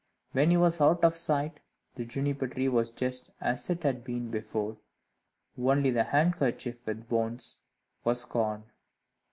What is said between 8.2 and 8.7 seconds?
gone.